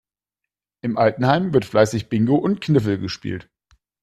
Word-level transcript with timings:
Im 0.81 0.97
Altenheim 0.97 1.53
wird 1.53 1.63
fleißig 1.63 2.09
Bingo 2.09 2.33
und 2.35 2.59
Kniffel 2.59 2.97
gespielt. 2.97 3.51